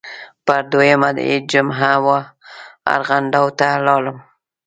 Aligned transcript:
پر 0.45 0.61
دویمه 0.71 1.09
یې 1.29 1.37
جمعه 1.51 1.93
وه 2.05 2.19
ارغنداو 2.95 3.47
ته 3.59 3.67
لاړم. 3.85 4.17